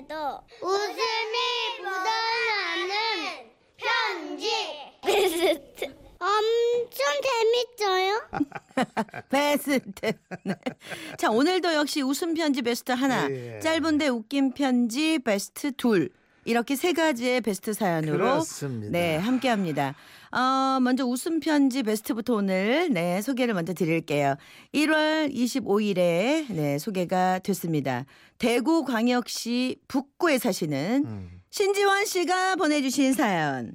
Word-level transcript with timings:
속에도 0.00 0.40
웃음이 0.62 1.82
묻어나는 1.82 3.50
편지. 3.76 4.50
베스트. 5.02 5.84
엄청 6.18 7.06
재밌어요. 7.78 8.22
베스트. 9.30 10.12
네. 10.44 10.54
자, 11.18 11.30
오늘도 11.30 11.74
역시 11.74 12.02
웃음 12.02 12.34
편지 12.34 12.62
베스트 12.62 12.92
하나, 12.92 13.30
예. 13.30 13.58
짧은데 13.60 14.08
웃긴 14.08 14.52
편지 14.52 15.18
베스트 15.18 15.72
둘. 15.72 16.10
이렇게 16.44 16.76
세 16.76 16.92
가지의 16.92 17.42
베스트 17.42 17.72
사연으로 17.72 18.16
그렇습니다. 18.18 18.90
네, 18.90 19.16
함께 19.16 19.48
합니다. 19.48 19.94
어, 20.32 20.78
먼저 20.80 21.04
웃음 21.04 21.40
편지 21.40 21.82
베스트부터 21.82 22.34
오늘 22.34 22.88
네, 22.92 23.20
소개를 23.20 23.54
먼저 23.54 23.72
드릴게요. 23.74 24.36
1월 24.72 25.34
25일에 25.34 26.46
네, 26.52 26.78
소개가 26.78 27.40
됐습니다. 27.40 28.04
대구 28.38 28.84
광역시 28.84 29.76
북구에 29.88 30.38
사시는 30.38 31.04
음. 31.04 31.40
신지원 31.50 32.04
씨가 32.04 32.56
보내 32.56 32.80
주신 32.80 33.12
사연. 33.12 33.74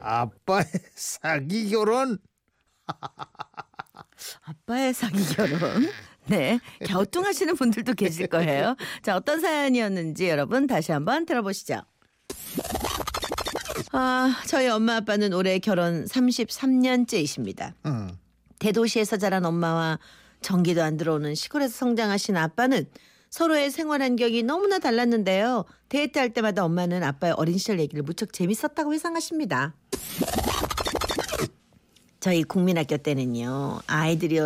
아빠의 0.00 0.64
사기 0.96 1.70
결혼 1.70 2.18
아빠의 4.42 4.92
사기 4.92 5.24
결혼. 5.36 5.88
네. 6.30 6.60
갸우뚱하시는 6.86 7.56
분들도 7.56 7.94
계실 7.94 8.28
거예요. 8.28 8.76
자, 9.02 9.16
어떤 9.16 9.40
사연이었는지 9.40 10.28
여러분 10.28 10.66
다시 10.66 10.92
한번 10.92 11.26
들어보시죠. 11.26 11.82
아, 13.92 14.40
저희 14.46 14.68
엄마 14.68 14.96
아빠는 14.96 15.32
올해 15.32 15.58
결혼 15.58 16.04
33년째이십니다. 16.04 17.74
응. 17.86 18.16
대도시에서 18.60 19.16
자란 19.16 19.44
엄마와 19.44 19.98
전기도 20.40 20.82
안 20.82 20.96
들어오는 20.96 21.34
시골에서 21.34 21.76
성장하신 21.76 22.36
아빠는 22.36 22.86
서로의 23.30 23.70
생활 23.70 24.02
환경이 24.02 24.42
너무나 24.44 24.78
달랐는데요. 24.78 25.64
데이트할 25.88 26.30
때마다 26.30 26.64
엄마는 26.64 27.02
아빠의 27.02 27.34
어린 27.36 27.58
시절 27.58 27.80
얘기를 27.80 28.02
무척 28.02 28.32
재밌었다고 28.32 28.92
회상하십니다. 28.92 29.74
저희 32.20 32.44
국민학교 32.44 32.98
때는요 32.98 33.80
아이들이 33.86 34.38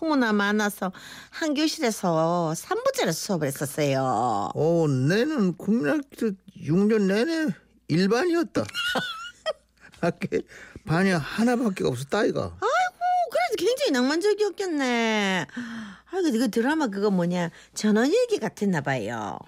너무나 0.00 0.32
많아서 0.32 0.92
한 1.30 1.52
교실에서 1.52 2.54
3부제로 2.56 3.12
수업을 3.12 3.46
했었어요. 3.46 4.50
어, 4.54 4.86
내는 4.88 5.56
국민학교 5.56 6.30
6년 6.58 7.02
내내 7.02 7.48
일반이었다. 7.88 8.64
학교 10.00 10.26
반이 10.86 11.10
하나밖에 11.10 11.84
없었다 11.84 12.20
아이가. 12.20 12.40
아이고 12.40 12.98
그래도 13.30 13.56
굉장히 13.58 13.90
낭만적이었겠네. 13.92 15.46
아이고 16.12 16.32
그 16.32 16.50
드라마 16.50 16.86
그거 16.86 17.10
뭐냐 17.10 17.50
전원일기 17.74 18.38
같았나 18.38 18.80
봐요. 18.80 19.38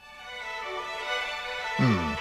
음. 1.81 2.15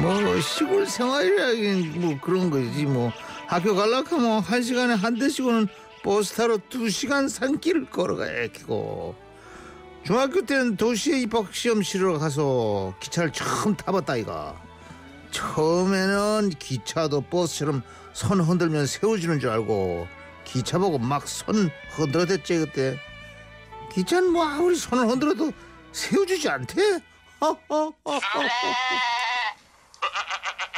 뭐 0.00 0.40
시골 0.40 0.86
생활이라긴 0.86 2.00
뭐 2.00 2.20
그런 2.20 2.50
거지 2.50 2.84
뭐 2.84 3.10
학교 3.50 3.74
갈라고 3.74 4.14
하면 4.14 4.38
한 4.38 4.62
시간에 4.62 4.94
한 4.94 5.18
대씩은 5.18 5.66
버스 6.04 6.34
타러 6.34 6.56
두 6.68 6.88
시간 6.88 7.28
산길을 7.28 7.90
걸어가야 7.90 8.42
했고. 8.42 9.16
중학교 10.06 10.46
때는 10.46 10.76
도시에 10.76 11.18
입학 11.22 11.52
시험 11.52 11.82
치러 11.82 12.16
가서 12.16 12.94
기차를 13.00 13.32
처음 13.32 13.74
타봤다 13.74 14.18
이가. 14.18 14.54
처음에는 15.32 16.50
기차도 16.60 17.22
버스처럼 17.22 17.82
손 18.12 18.40
흔들면 18.40 18.86
세워주는 18.86 19.40
줄 19.40 19.50
알고 19.50 20.06
기차 20.44 20.78
보고 20.78 20.98
막손 20.98 21.72
흔들어댔지 21.96 22.56
그때. 22.56 23.00
기차는 23.92 24.30
뭐 24.30 24.44
아무리 24.44 24.76
손을 24.76 25.08
흔들어도 25.08 25.50
세워주지 25.90 26.48
않대? 26.48 27.00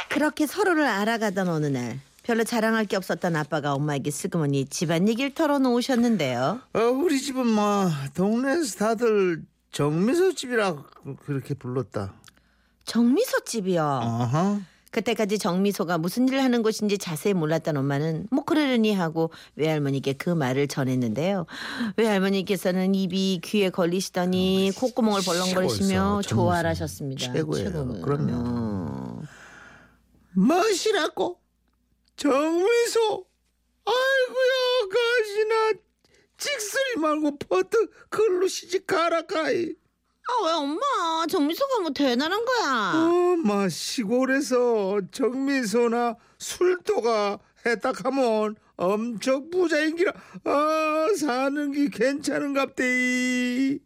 그렇게 0.09 0.47
서로를 0.47 0.87
알아가던 0.87 1.47
어느 1.49 1.67
날 1.67 1.99
별로 2.23 2.43
자랑할 2.45 2.85
게 2.85 2.95
없었던 2.95 3.35
아빠가 3.35 3.73
엄마에게 3.73 4.09
슬그머니 4.09 4.65
집안 4.65 5.07
얘기를 5.09 5.33
털어놓으셨는데요. 5.33 6.61
어, 6.73 6.79
우리 6.79 7.19
집은 7.21 7.45
뭐 7.45 7.89
동네에서 8.15 8.77
다들 8.77 9.43
정미소 9.71 10.33
집이라 10.35 10.83
그렇게 11.25 11.53
불렀다. 11.53 12.13
정미소 12.85 13.43
집이요. 13.45 13.83
어허. 14.03 14.59
그때까지 14.91 15.39
정미소가 15.39 15.97
무슨 15.97 16.27
일을 16.27 16.43
하는 16.43 16.61
곳인지 16.61 16.99
자세히 16.99 17.33
몰랐던 17.33 17.75
엄마는 17.75 18.27
뭐 18.29 18.43
그러려니 18.45 18.93
하고 18.93 19.31
외할머니께 19.55 20.13
그 20.13 20.29
말을 20.29 20.67
전했는데요. 20.67 21.47
외할머니께서는 21.97 22.93
입이 22.93 23.41
귀에 23.43 23.69
걸리시더니 23.71 24.71
콧구멍을 24.77 25.21
벌렁거리시며 25.25 25.87
최고였어, 25.87 26.21
좋아를 26.21 26.75
정미소. 26.75 26.83
하셨습니다. 26.83 27.33
최고예요. 27.33 27.71
최고는. 27.71 28.01
그럼요. 28.03 28.31
어. 28.35 29.21
멋이라고 30.33 31.37
정미소. 32.15 33.25
아이고야 33.85 34.89
가시나 34.93 35.79
찍소리 36.37 36.95
말고 37.01 37.37
버트 37.37 37.89
걸로 38.09 38.47
시집 38.47 38.87
가라 38.87 39.23
가이. 39.23 39.73
아, 40.25 40.45
왜 40.45 40.51
엄마? 40.53 40.81
정미소가 41.29 41.81
뭐 41.81 41.91
대단한 41.91 42.45
거야. 42.45 42.93
어마 43.09 43.67
시골에서 43.67 45.01
정미소나 45.11 46.15
술도가 46.37 47.39
했다 47.65 47.91
하면 48.03 48.55
엄청 48.75 49.49
부자인기라 49.49 50.11
아 50.45 51.07
사는 51.19 51.71
게 51.71 51.89
괜찮은갑대 51.89 53.79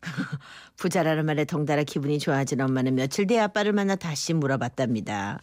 부자라는 0.76 1.26
말에 1.26 1.44
덩달아 1.44 1.82
기분이 1.84 2.18
좋아진 2.18 2.60
엄마는 2.60 2.94
며칠 2.94 3.26
뒤에 3.26 3.40
아빠를 3.40 3.72
만나 3.72 3.96
다시 3.96 4.32
물어봤답니다. 4.34 5.40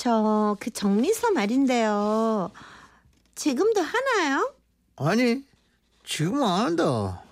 저 0.00 0.56
그 0.58 0.70
정미소 0.70 1.32
말인데요. 1.32 2.50
지금도 3.34 3.82
하나요? 3.82 4.54
아니 4.96 5.44
지금 6.04 6.42
안 6.42 6.64
한다 6.66 7.22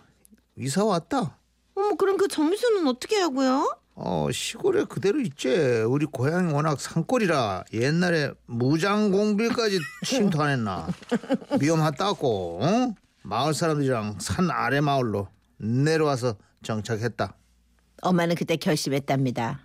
이사 0.56 0.84
왔다 0.84 1.38
어머 1.74 1.94
그럼 1.94 2.16
그 2.18 2.28
정미소는 2.28 2.86
어떻게 2.86 3.16
하고요? 3.16 3.74
어 3.94 4.28
시골에 4.30 4.84
그대로 4.84 5.18
있지 5.20 5.48
우리 5.88 6.04
고향이 6.06 6.52
워낙 6.52 6.78
산골이라 6.78 7.64
옛날에 7.72 8.32
무장공비까지 8.46 9.78
침투 10.04 10.42
안 10.42 10.50
했나 10.50 10.86
위험하다고 11.60 12.60
어? 12.62 12.94
마을 13.22 13.54
사람들이랑 13.54 14.18
산 14.20 14.50
아래 14.50 14.80
마을로 14.82 15.28
내려와서 15.56 16.36
정착했다 16.62 17.34
엄마는 18.02 18.36
그때 18.36 18.56
결심했답니다. 18.56 19.60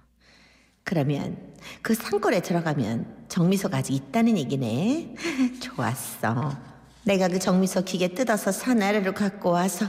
그러면 0.84 1.38
그 1.82 1.94
산골에 1.94 2.42
들어가면 2.42 3.26
정미소가 3.30 3.78
아직 3.78 3.94
있다는 3.94 4.38
얘기네. 4.38 5.16
좋았어. 5.62 6.56
내가 7.06 7.28
그 7.28 7.40
정미소 7.40 7.84
기계 7.84 8.10
뜯어서 8.10 8.52
산 8.52 8.82
아래로 8.82 9.14
갖고 9.14 9.50
와서 9.52 9.86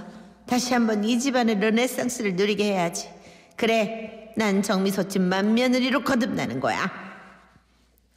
다시 0.47 0.75
한번 0.75 1.04
이 1.04 1.19
집안의 1.19 1.59
르네상스를 1.60 2.37
누리게 2.37 2.65
해야지. 2.65 3.09
그래, 3.56 4.33
난 4.37 4.62
정미소집 4.62 5.22
맏며느리로 5.22 6.04
거듭나는 6.04 6.60
거야. 6.60 6.91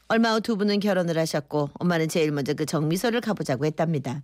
얼마 0.10 0.34
후 0.34 0.40
두 0.40 0.56
분은 0.56 0.80
결혼을 0.80 1.18
하셨고 1.18 1.70
엄마는 1.74 2.08
제일 2.08 2.32
먼저 2.32 2.54
그 2.54 2.66
정미소를 2.66 3.22
가보자고 3.22 3.66
했답니다. 3.66 4.22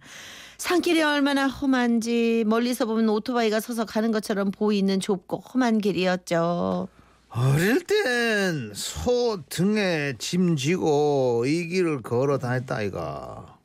산길이 0.57 1.01
얼마나 1.01 1.47
험한지 1.47 2.45
멀리서 2.47 2.85
보면 2.85 3.09
오토바이가 3.09 3.59
서서 3.59 3.83
가는 3.85 4.11
것처럼 4.11 4.51
보이는 4.51 4.99
좁고 4.99 5.39
험한 5.53 5.79
길이었죠. 5.79 6.87
어릴 7.35 7.83
땐 7.83 8.71
소 8.75 9.41
등에 9.49 10.13
짐 10.19 10.55
지고 10.55 11.43
이 11.47 11.67
길을 11.67 12.01
걸어 12.03 12.37
다녔다 12.37 12.75
아이가 12.77 13.57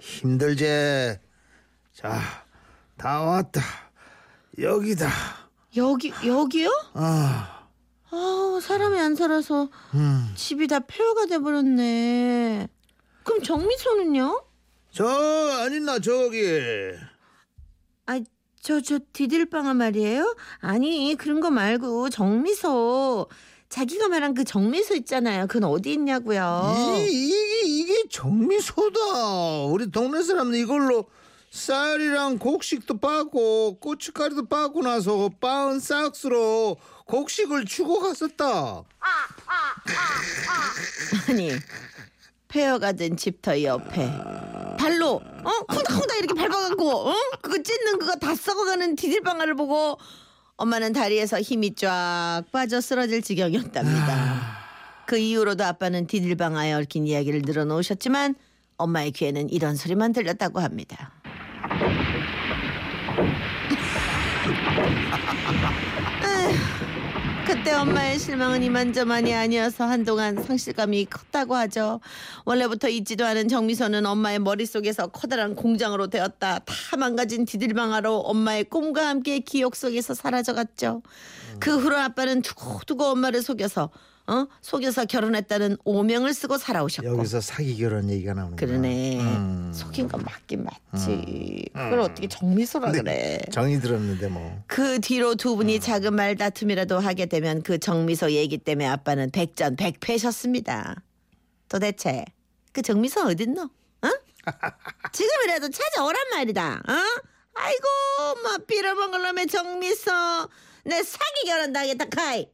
힘들제 0.00 1.20
자 1.94 2.18
다 2.96 3.22
왔다 3.22 3.60
여기다 4.58 5.08
여기 5.76 6.12
여기요? 6.26 6.70
아아 6.94 7.66
사람이 8.62 8.98
안 8.98 9.14
살아서 9.16 9.70
음. 9.94 10.32
집이 10.34 10.66
다 10.66 10.80
폐허가 10.80 11.24
돼버렸네. 11.26 12.68
그럼 13.24 13.42
정미소는요? 13.42 14.44
저 14.92 15.06
아니나 15.62 15.98
저기 16.00 16.42
아 16.44 17.09
저 18.62 18.80
저 18.80 18.98
디딜방아 19.12 19.74
말이에요? 19.74 20.36
아니 20.60 21.14
그런 21.18 21.40
거 21.40 21.50
말고 21.50 22.10
정미소 22.10 23.28
자기가 23.68 24.08
말한 24.08 24.34
그 24.34 24.44
정미소 24.44 24.96
있잖아요. 24.96 25.46
그건 25.46 25.70
어디 25.70 25.92
있냐고요? 25.92 26.74
이, 26.98 27.06
이게 27.08 27.60
이게 27.62 28.08
정미소다 28.10 29.64
우리 29.70 29.90
동네 29.90 30.22
사람들 30.22 30.58
이걸로 30.58 31.06
쌀이랑 31.50 32.38
곡식도 32.38 32.98
빠고 32.98 33.78
고춧가루도 33.80 34.46
빠고 34.46 34.82
나서 34.82 35.30
빠은 35.40 35.80
싹스로 35.80 36.76
곡식을 37.06 37.64
주고 37.64 37.98
갔었다 38.00 38.84
아니 41.28 41.50
페어가든 42.50 43.16
집터 43.16 43.62
옆에. 43.62 44.10
발로 44.78 45.20
어? 45.44 45.50
쿵닥쿵닥 45.68 46.18
이렇게 46.18 46.34
밟아갖고 46.34 47.10
어? 47.10 47.14
그거 47.40 47.62
찢는 47.62 47.98
그거 47.98 48.16
다 48.16 48.34
썩어가는 48.34 48.96
디딜방아를 48.96 49.54
보고 49.54 49.98
엄마는 50.56 50.92
다리에서 50.92 51.40
힘이 51.40 51.74
쫙 51.74 52.42
빠져 52.52 52.80
쓰러질 52.80 53.22
지경이었답니다. 53.22 54.58
그 55.06 55.16
이후로도 55.16 55.64
아빠는 55.64 56.06
디딜방아에 56.06 56.72
얽힌 56.72 57.06
이야기를 57.06 57.42
늘어놓으셨지만 57.44 58.34
엄마의 58.76 59.12
귀에는 59.12 59.50
이런 59.50 59.76
소리만 59.76 60.12
들렸다고 60.12 60.60
합니다. 60.60 61.12
에휴, 66.22 66.79
그때 67.52 67.72
엄마의 67.72 68.20
실망은 68.20 68.62
이만저만이 68.62 69.34
아니어서 69.34 69.84
한동안 69.84 70.40
상실감이 70.40 71.06
컸다고 71.06 71.56
하죠. 71.56 71.98
원래부터 72.44 72.88
있지도 72.90 73.26
않은 73.26 73.48
정미소는 73.48 74.06
엄마의 74.06 74.38
머릿속에서 74.38 75.08
커다란 75.08 75.56
공장으로 75.56 76.06
되었다. 76.06 76.60
다 76.60 76.96
망가진 76.96 77.44
디딜방아로 77.44 78.18
엄마의 78.18 78.64
꿈과 78.64 79.08
함께 79.08 79.40
기억 79.40 79.74
속에서 79.74 80.14
사라져갔죠. 80.14 81.02
그 81.58 81.76
후로 81.76 81.96
아빠는 81.98 82.42
두고두고 82.42 83.06
엄마를 83.06 83.42
속여서 83.42 83.90
어? 84.30 84.46
속여서 84.60 85.06
결혼했다는 85.06 85.76
오명을 85.84 86.32
쓰고 86.32 86.56
살아오셨고 86.56 87.08
여기서 87.18 87.40
사기 87.40 87.76
결혼 87.76 88.08
얘기가 88.08 88.32
나오는 88.32 88.56
거야. 88.56 88.64
그러네. 88.68 89.18
음. 89.20 89.72
속인 89.74 90.06
건 90.06 90.22
맞긴 90.22 90.64
맞지. 90.92 91.64
그걸 91.72 91.98
어떻게 91.98 92.28
정미소라 92.28 92.92
그래. 92.92 93.40
정이 93.50 93.80
들었는데 93.80 94.28
뭐. 94.28 94.62
그 94.68 95.00
뒤로 95.00 95.34
두 95.34 95.56
분이 95.56 95.80
작은 95.80 96.14
말 96.14 96.36
다툼이라도 96.36 97.00
하게 97.00 97.26
되면 97.26 97.62
그 97.62 97.78
정미소 97.78 98.30
얘기 98.30 98.56
때문에 98.56 98.86
아빠는 98.86 99.32
백전 99.32 99.74
백패셨습니다. 99.74 101.02
도대체 101.68 102.24
그 102.72 102.82
정미소 102.82 103.22
어딨노? 103.22 103.62
어? 103.62 104.08
지금이라도 105.12 105.70
찾아오란 105.70 106.22
말이다. 106.34 106.82
어? 106.86 106.92
아이고 107.54 108.42
뭐 108.44 108.58
빌어먹을 108.64 109.22
놈의 109.22 109.48
정미소 109.48 110.12
내 110.84 111.02
사기 111.02 111.46
결혼 111.46 111.72
당했다 111.72 112.04
카이. 112.10 112.46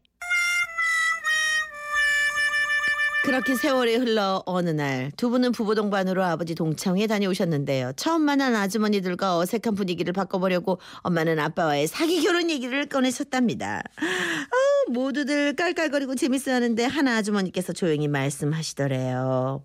그렇게 3.26 3.56
세월이 3.56 3.96
흘러 3.96 4.42
어느 4.46 4.70
날 4.70 5.10
두 5.16 5.30
분은 5.30 5.50
부부 5.50 5.74
동반으로 5.74 6.24
아버지 6.24 6.54
동창회에 6.54 7.08
다녀오셨는데요. 7.08 7.92
처음 7.96 8.22
만난 8.22 8.54
아주머니들과 8.54 9.36
어색한 9.38 9.74
분위기를 9.74 10.12
바꿔보려고 10.12 10.78
엄마는 10.98 11.40
아빠와의 11.40 11.88
사기 11.88 12.22
결혼 12.22 12.50
얘기를 12.50 12.86
꺼내셨답니다. 12.86 13.82
아, 13.96 14.90
모두들 14.92 15.56
깔깔거리고 15.56 16.14
재밌어하는데 16.14 16.84
하나 16.84 17.16
아주머니께서 17.16 17.72
조용히 17.72 18.06
말씀하시더래요. 18.06 19.62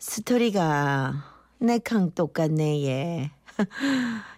스토리가 0.00 1.24
내캉 1.58 2.10
똑같네 2.12 2.84
얘. 2.86 3.30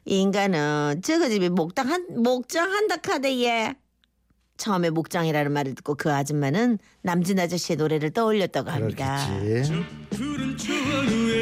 이 0.04 0.20
인간은 0.20 1.00
저거 1.02 1.28
집에 1.30 1.48
목당 1.48 1.88
한 1.88 2.06
목장 2.22 2.70
한다 2.70 2.96
카대 2.98 3.42
얘. 3.44 3.74
처음에 4.56 4.90
목장이라는 4.90 5.52
말을 5.52 5.74
듣고 5.74 5.94
그 5.96 6.12
아줌마는 6.12 6.78
남진 7.02 7.38
아저씨의 7.40 7.76
노래를 7.76 8.10
떠올렸다고 8.12 8.70
합니다. 8.70 9.26
그렇겠지. 9.40 9.84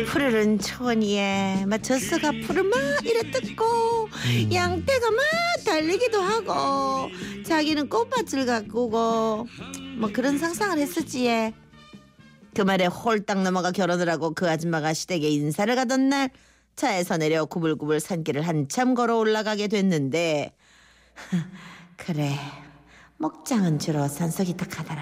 푸르른 0.06 0.58
초원 0.58 1.02
위에 1.02 1.64
막 1.66 1.82
젖소가 1.82 2.32
푸르 2.46 2.62
막 2.62 2.78
이래 3.04 3.30
뜯고 3.30 4.08
양떼가 4.52 5.10
막 5.10 5.20
달리기도 5.64 6.20
하고 6.20 7.08
자기는 7.44 7.88
꽃밭을 7.88 8.46
가꾸고 8.46 9.46
뭐 9.98 10.10
그런 10.12 10.38
상상을 10.38 10.78
했었지 10.78 11.26
얘. 11.26 11.52
그 12.54 12.62
말에 12.62 12.86
홀딱 12.86 13.42
넘어가 13.42 13.70
결혼을 13.72 14.08
하고 14.10 14.32
그 14.34 14.48
아줌마가 14.50 14.92
시댁에 14.92 15.28
인사를 15.28 15.74
가던 15.74 16.08
날 16.08 16.30
차에서 16.76 17.16
내려 17.18 17.44
구불구불 17.44 18.00
산길을 18.00 18.46
한참 18.46 18.94
걸어 18.94 19.16
올라가게 19.18 19.68
됐는데 19.68 20.52
그래 21.96 22.36
목장은 23.22 23.78
주로 23.78 24.08
산속이 24.08 24.56
탁하더라. 24.56 25.00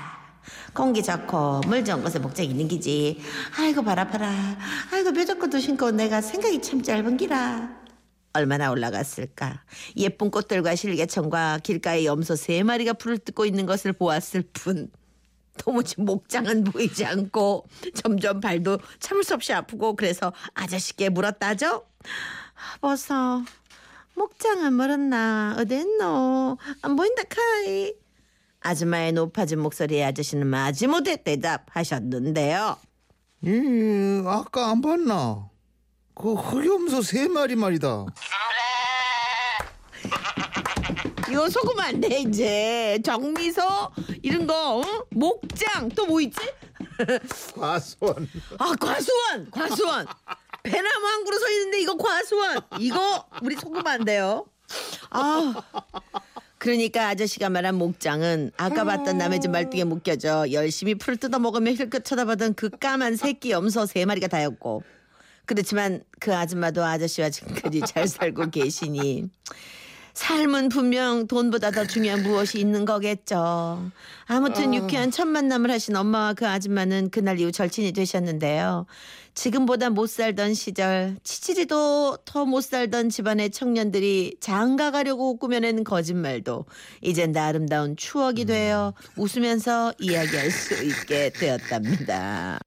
공기 0.75 1.03
좋고 1.03 1.63
물 1.67 1.83
좋은 1.83 2.03
곳에 2.03 2.19
목장이 2.19 2.51
있는 2.51 2.69
기지. 2.69 3.19
아이고 3.59 3.83
바라 3.83 4.07
봐라. 4.09 4.31
아이고 4.93 5.15
뾰족것도 5.15 5.59
신고 5.59 5.91
내가 5.91 6.21
생각이 6.21 6.61
참 6.61 6.83
짧은 6.83 7.17
기라. 7.17 7.81
얼마나 8.35 8.71
올라갔을까? 8.71 9.65
예쁜 9.97 10.31
꽃들과 10.31 10.75
실개청과 10.75 11.61
길가에 11.63 12.05
염소 12.05 12.37
세 12.37 12.63
마리가 12.63 12.93
풀을 12.93 13.17
뜯고 13.17 13.47
있는 13.47 13.65
것을 13.65 13.95
보았을 13.95 14.43
뿐. 14.53 14.91
도무지 15.57 15.99
목장은 16.03 16.65
보이지 16.65 17.07
않고 17.07 17.69
점점 17.95 18.41
발도 18.41 18.81
참을 18.99 19.25
수 19.25 19.33
없이 19.33 19.55
아프고 19.55 19.97
그래서 19.97 20.35
아저씨께 20.53 21.09
물었다죠. 21.09 21.87
벌써 22.83 23.43
목장은 24.15 24.77
멀었나? 24.77 25.57
어딨노? 25.59 26.59
안 26.83 26.97
보인다 26.97 27.23
카이. 27.23 27.95
아줌마의 28.61 29.12
높아진 29.12 29.61
목소리에 29.61 30.05
아저씨는 30.05 30.47
마지못해 30.47 31.23
대답하셨는데요. 31.23 32.77
예, 33.47 34.23
아까 34.27 34.71
안 34.71 34.81
봤나? 34.83 35.49
그 36.15 36.35
흑염소 36.35 37.01
세 37.03 37.29
마리 37.29 37.57
말이다. 37.57 38.07
이거 41.31 41.49
속으면 41.49 41.85
안돼 41.85 42.21
이제 42.23 42.99
정미소 43.05 43.62
이런 44.23 44.47
거 44.47 44.79
어? 44.79 44.83
목장 45.11 45.89
또 45.91 46.05
뭐 46.07 46.21
있지? 46.21 46.41
과수원. 47.57 48.29
아 48.59 48.75
과수원 48.79 49.51
과수원 49.51 50.07
배나무 50.65 51.07
한 51.07 51.25
그루 51.25 51.39
서 51.39 51.49
있는데 51.51 51.81
이거 51.81 51.97
과수원 51.97 52.61
이거 52.79 53.25
우리 53.43 53.55
속으면 53.57 53.87
안 53.87 54.05
돼요 54.05 54.45
아 55.11 55.55
그러니까 56.61 57.09
아저씨가 57.09 57.49
말한 57.49 57.75
목장은 57.77 58.53
아까 58.59 58.85
봤던 58.85 59.17
남의 59.17 59.41
집 59.41 59.51
말뚝에 59.51 59.85
묶여져 59.85 60.53
열심히 60.53 60.95
풀을 60.95 61.17
뜯어 61.17 61.39
먹으며 61.39 61.71
힐끗 61.71 62.05
쳐다보던 62.05 62.53
그 62.53 62.69
까만 62.69 63.17
새끼 63.17 63.51
염소 63.51 63.87
세 63.87 64.05
마리가 64.05 64.29
다였고. 64.29 64.83
그렇지만 65.47 66.03
그 66.21 66.37
아줌마도 66.37 66.85
아저씨와 66.85 67.31
지금까지 67.31 67.81
잘 67.87 68.07
살고 68.07 68.51
계시니 68.51 69.31
삶은 70.21 70.69
분명 70.69 71.27
돈보다 71.27 71.71
더 71.71 71.87
중요한 71.87 72.23
무엇이 72.23 72.61
있는 72.61 72.85
거겠죠. 72.85 73.91
아무튼 74.27 74.75
유쾌한 74.75 75.11
첫 75.11 75.27
만남을 75.27 75.71
하신 75.71 75.97
엄마와 75.97 76.35
그 76.35 76.47
아줌마는 76.47 77.09
그날 77.09 77.41
이후 77.41 77.51
절친이 77.51 77.93
되셨는데요. 77.93 78.85
지금보다 79.33 79.89
못 79.89 80.11
살던 80.11 80.53
시절 80.53 81.17
치치리도 81.25 82.19
더 82.27 82.45
못 82.45 82.61
살던 82.61 83.09
집안의 83.09 83.51
청년들이 83.51 84.37
장가 84.41 84.91
가려고 84.91 85.39
꾸며낸 85.39 85.85
거짓말도 85.85 86.67
이젠 87.00 87.33
다 87.33 87.47
아름다운 87.47 87.97
추억이 87.97 88.45
되어 88.45 88.93
웃으면서 89.17 89.95
이야기할 89.99 90.50
수 90.50 90.85
있게 90.85 91.31
되었답니다. 91.31 92.61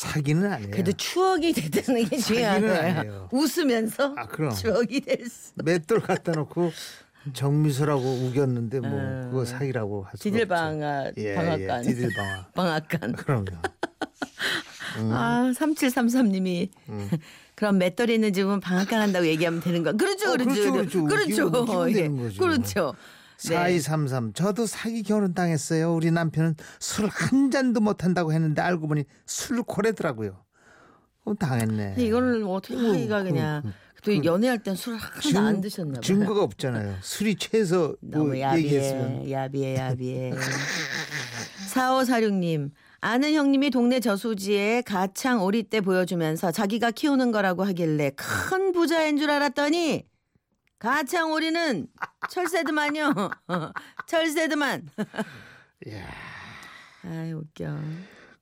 사기는 0.00 0.50
아니에요. 0.50 0.70
그래도 0.70 0.92
추억이 0.92 1.52
됐다는 1.52 2.08
게. 2.08 2.46
아니에요. 2.46 3.28
웃으면서 3.32 4.14
아, 4.16 4.26
그럼. 4.26 4.54
추억이 4.54 5.00
됐어. 5.00 5.52
맷돌 5.56 6.00
갖다 6.00 6.32
놓고 6.32 6.72
정미소라고 7.34 8.02
우겼는데 8.02 8.80
뭐 8.80 8.90
그거 9.24 9.44
사기라고. 9.44 10.06
음. 10.10 10.16
디딜방아 10.18 11.10
예, 11.18 11.34
방앗간. 11.34 11.84
예, 11.84 11.88
디딜방아. 11.90 12.46
방앗간. 12.54 13.12
그럼요. 13.12 13.44
아, 15.12 15.52
3733님이 15.54 16.70
그럼 17.54 17.76
맷돌이 17.76 18.14
있는 18.14 18.32
집은 18.32 18.60
방앗간 18.60 19.02
한다고 19.02 19.26
얘기하면 19.26 19.60
되는 19.60 19.82
거야. 19.82 19.92
그렇죠, 19.92 20.30
어, 20.30 20.32
그렇죠. 20.32 20.72
그렇죠, 20.72 21.04
그렇죠. 21.04 21.50
그렇죠. 21.50 21.90
예, 21.90 21.92
되는 21.92 22.16
거죠. 22.16 22.40
그렇죠. 22.40 22.94
네. 23.48 23.54
4233 23.54 24.32
저도 24.34 24.66
사기 24.66 25.02
결혼 25.02 25.32
당했어요. 25.34 25.94
우리 25.94 26.10
남편은 26.10 26.56
술 26.78 27.08
한 27.08 27.50
잔도 27.50 27.80
못 27.80 28.04
한다고 28.04 28.32
했는데 28.32 28.60
알고 28.62 28.86
보니 28.88 29.04
술코레더라고요. 29.26 30.36
어, 31.24 31.34
당했네. 31.34 31.94
이거를 31.98 32.44
어떻게 32.46 32.76
하기가 32.76 33.22
그냥 33.22 33.62
또 34.02 34.24
연애할 34.24 34.58
땐 34.62 34.74
술 34.74 34.96
하나도 34.96 35.38
안 35.38 35.60
드셨나 35.60 35.92
봐요. 35.94 36.00
증거가 36.00 36.42
없잖아요. 36.42 36.96
술이 37.02 37.34
취해서 37.36 37.94
뭐 38.00 38.20
너무 38.24 38.36
얘기했으면 38.38 39.30
야비해, 39.30 39.76
야비해, 39.76 40.30
야비해. 40.30 40.32
4546님, 41.72 42.70
아는 43.00 43.32
형님이 43.34 43.70
동네 43.70 44.00
저수지에 44.00 44.82
가창 44.82 45.42
오리 45.42 45.62
때 45.62 45.80
보여주면서 45.80 46.52
자기가 46.52 46.90
키우는 46.90 47.30
거라고 47.32 47.64
하길래 47.64 48.10
큰 48.16 48.72
부자인 48.72 49.16
줄 49.18 49.30
알았더니 49.30 50.04
가창 50.80 51.30
오리는 51.30 51.86
철새드만요. 52.30 53.12
철새드만. 54.08 54.88
이야. 55.86 56.06
아이 57.04 57.32
웃겨. 57.32 57.78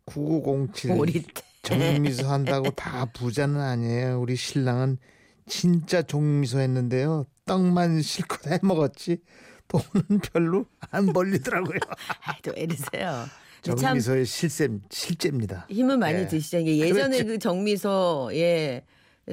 9907 0.06 0.90
오리 0.92 1.22
때. 1.24 1.42
정미소 1.62 2.28
한다고 2.28 2.70
다 2.70 3.06
부자는 3.06 3.60
아니에요. 3.60 4.20
우리 4.20 4.36
신랑은 4.36 4.98
진짜 5.46 6.00
종미소 6.00 6.60
했는데요. 6.60 7.26
떡만 7.44 8.02
실컷 8.02 8.46
해 8.46 8.60
먹었지. 8.62 9.18
돈은 9.66 10.20
별로 10.32 10.64
안 10.92 11.12
벌리더라고요. 11.12 11.78
아이 12.22 12.36
또 12.42 12.52
애르세요. 12.56 13.26
참 13.62 13.76
정미소의 13.76 14.24
실세 14.26 14.68
실제입니다. 14.90 15.66
힘을 15.68 15.98
많이 15.98 16.20
예. 16.20 16.28
드시죠. 16.28 16.62
예전에 16.62 17.16
그렇죠. 17.18 17.26
그 17.26 17.38
정미소 17.40 18.30
예. 18.34 18.84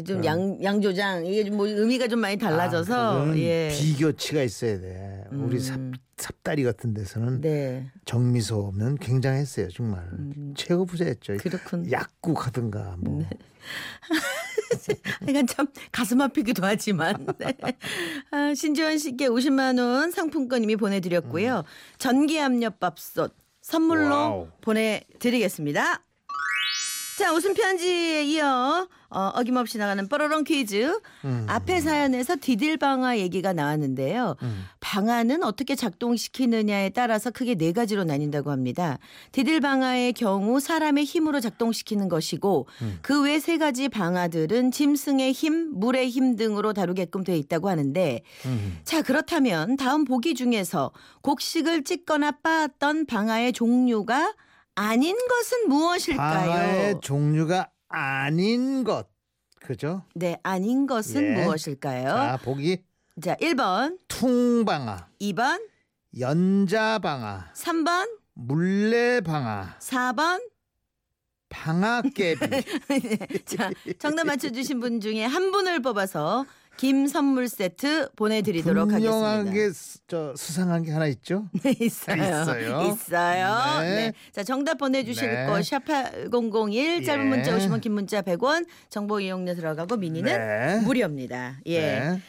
좀양 0.04 0.64
양조장 0.64 1.26
이게 1.26 1.46
좀 1.46 1.56
뭐 1.56 1.68
의미가 1.68 2.08
좀 2.08 2.20
많이 2.20 2.38
달라져서 2.38 3.28
아, 3.32 3.38
예. 3.38 3.70
비교치가 3.72 4.42
있어야 4.44 4.80
돼. 4.80 5.24
우리 5.32 5.60
삽, 5.60 5.76
음. 5.76 5.94
삽 6.18 6.44
다리 6.44 6.64
같은 6.64 6.94
데서는 6.94 7.42
네. 7.42 7.90
정미소면 8.06 8.98
굉장했어요 8.98 9.70
정말 9.70 10.04
최고 10.56 10.86
부자였죠. 10.86 11.34
음. 11.34 11.38
그렇군. 11.38 11.92
약국 11.92 12.46
하든가 12.48 12.96
뭐 13.00 13.24
약간 15.28 15.48
참 15.48 15.68
가슴 15.92 16.22
아프기도 16.22 16.66
하지만 16.66 17.26
네. 17.40 17.56
아, 18.32 18.54
신지원 18.54 18.98
씨께 18.98 19.28
50만 19.28 19.80
원 19.80 20.12
상품권 20.12 20.64
이미 20.64 20.76
보내드렸고요. 20.76 21.64
전기 21.98 22.40
압력밥솥 22.40 23.36
선물로 23.62 24.04
음. 24.06 24.12
와우. 24.12 24.48
보내드리겠습니다. 24.62 26.02
자 27.18 27.32
웃음 27.32 27.54
편지에 27.54 28.26
이어 28.26 28.88
어, 29.10 29.32
어김없이 29.36 29.78
나가는 29.78 30.06
뽀로롱 30.10 30.44
퀴즈 30.44 31.00
음. 31.24 31.46
앞에 31.48 31.80
사연에서 31.80 32.36
디딜 32.42 32.76
방아 32.76 33.18
얘기가 33.20 33.54
나왔는데요. 33.54 34.36
음. 34.42 34.66
방아는 34.82 35.44
어떻게 35.44 35.76
작동시키느냐에 35.76 36.90
따라서 36.90 37.32
크게 37.32 37.56
네 37.56 37.72
가지로 37.72 38.04
나뉜다고 38.04 38.52
합니다. 38.52 39.00
디딜 39.32 39.62
방아의 39.62 40.12
경우 40.12 40.60
사람의 40.60 41.06
힘으로 41.06 41.40
작동시키는 41.40 42.10
것이고 42.10 42.68
음. 42.82 43.00
그 43.02 43.24
외 43.24 43.40
세 43.40 43.58
가지 43.58 43.88
방아들은 43.88 44.72
짐승의 44.72 45.32
힘, 45.32 45.72
물의 45.80 46.10
힘 46.10 46.36
등으로 46.36 46.74
다루게끔 46.74 47.24
돼 47.24 47.38
있다고 47.38 47.70
하는데 47.70 48.22
음. 48.46 48.80
자 48.84 49.02
그렇다면 49.02 49.78
다음 49.78 50.04
보기 50.04 50.36
중에서 50.36 50.92
곡식을 51.22 51.86
찢거나 51.86 52.32
빻았던 52.44 53.06
방아의 53.06 53.54
종류가 53.54 54.34
아닌 54.76 55.16
것은 55.28 55.70
무엇일까요? 55.70 56.50
방아의 56.50 57.02
종류가 57.02 57.70
아닌 57.88 58.84
것 58.84 59.08
그죠? 59.62 60.04
네, 60.14 60.38
아닌 60.44 60.86
것은 60.86 61.24
예. 61.38 61.44
무엇일까요? 61.44 62.06
자 62.08 62.40
보기 62.44 62.84
자, 63.22 63.34
1번, 63.36 63.98
퉁방아, 64.10 65.08
2번, 65.22 65.62
연자방아, 66.20 67.52
3번, 67.54 68.10
물레방아, 68.34 69.78
4번. 69.80 70.42
방아깨비. 71.48 72.40
자, 73.46 73.72
정답 73.98 74.26
맞춰주신 74.26 74.82
분 74.82 75.00
중에 75.00 75.24
한 75.24 75.52
분을 75.52 75.82
뽑아서 75.82 76.46
김 76.78 77.08
선물 77.08 77.48
세트 77.48 78.10
보내드리도록 78.16 78.92
하겠습니다. 78.92 79.12
분명하게 79.38 79.72
수- 79.72 80.00
저 80.08 80.34
수상한 80.36 80.84
게 80.84 80.92
하나 80.92 81.08
있죠? 81.08 81.48
네, 81.64 81.74
있어요. 81.80 82.18
있어요. 82.18 82.82
있어요. 82.94 83.80
네. 83.82 83.96
네. 83.96 84.14
자, 84.34 84.44
정답 84.44 84.78
보내주실 84.78 85.28
네. 85.30 85.46
거, 85.46 85.54
샵8001, 85.54 87.06
짧은 87.06 87.26
예. 87.26 87.30
문자 87.30 87.58
50원, 87.58 87.80
긴 87.82 87.94
문자 87.94 88.22
100원, 88.22 88.66
정보 88.90 89.20
이용료 89.22 89.56
들어가고 89.56 89.96
미니는 89.98 90.32
네. 90.38 90.80
무료입니다. 90.82 91.60
예. 91.66 91.80
네. 91.82 92.22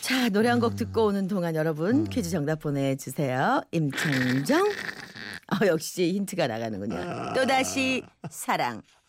자, 0.00 0.28
노래 0.28 0.48
한 0.50 0.60
곡 0.60 0.76
듣고 0.76 1.06
오는 1.06 1.26
동안 1.28 1.54
여러분 1.54 2.04
퀴즈 2.08 2.30
정답 2.30 2.60
보내주세요. 2.60 3.62
임창정. 3.72 4.62
어, 4.62 5.66
역시 5.66 6.12
힌트가 6.12 6.46
나가는군요. 6.46 7.32
또다시 7.34 8.02
사랑. 8.30 8.82